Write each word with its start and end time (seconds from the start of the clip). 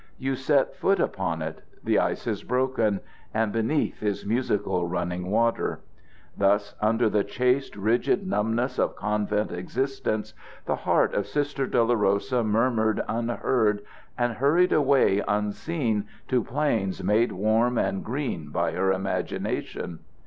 You 0.17 0.35
set 0.35 0.75
foot 0.75 0.99
upon 0.99 1.43
it, 1.43 1.61
the 1.83 1.99
ice 1.99 2.25
is 2.25 2.41
broken, 2.43 3.01
and 3.35 3.51
beneath 3.51 4.01
is 4.01 4.25
musical 4.25 4.87
running 4.87 5.29
water. 5.29 5.81
Thus 6.35 6.73
under 6.81 7.07
the 7.07 7.23
chaste, 7.23 7.75
rigid 7.75 8.25
numbness 8.25 8.79
of 8.79 8.95
convent 8.95 9.51
existence 9.51 10.33
the 10.65 10.75
heart 10.77 11.13
of 11.13 11.27
Sister 11.27 11.67
Dolorosa 11.67 12.43
murmured 12.43 13.03
unheard 13.07 13.83
and 14.17 14.33
hurried 14.33 14.73
away 14.73 15.21
unseen 15.27 16.07
to 16.29 16.43
plains 16.43 17.03
made 17.03 17.31
warm 17.31 17.77
and 17.77 18.03
green 18.03 18.49
by 18.49 18.71
her 18.71 18.91
imagination. 18.91 19.99